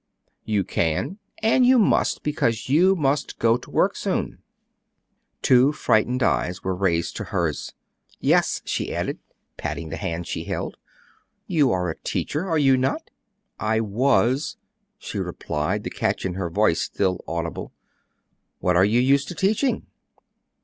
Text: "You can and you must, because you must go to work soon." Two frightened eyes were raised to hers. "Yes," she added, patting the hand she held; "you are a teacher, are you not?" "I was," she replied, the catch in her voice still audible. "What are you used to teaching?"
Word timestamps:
"You 0.45 0.63
can 0.63 1.19
and 1.43 1.63
you 1.63 1.77
must, 1.77 2.23
because 2.23 2.67
you 2.69 2.95
must 2.95 3.37
go 3.37 3.55
to 3.55 3.69
work 3.69 3.95
soon." 3.95 4.39
Two 5.43 5.71
frightened 5.71 6.23
eyes 6.23 6.63
were 6.63 6.73
raised 6.73 7.15
to 7.17 7.25
hers. 7.25 7.75
"Yes," 8.19 8.63
she 8.65 8.95
added, 8.95 9.19
patting 9.57 9.89
the 9.89 9.97
hand 9.97 10.25
she 10.25 10.45
held; 10.45 10.77
"you 11.45 11.71
are 11.71 11.87
a 11.91 11.99
teacher, 11.99 12.49
are 12.49 12.57
you 12.57 12.77
not?" 12.77 13.11
"I 13.59 13.79
was," 13.79 14.57
she 14.97 15.19
replied, 15.19 15.83
the 15.83 15.91
catch 15.91 16.25
in 16.25 16.33
her 16.33 16.49
voice 16.49 16.81
still 16.81 17.23
audible. 17.27 17.71
"What 18.57 18.75
are 18.75 18.83
you 18.83 18.99
used 18.99 19.27
to 19.27 19.35
teaching?" 19.35 19.85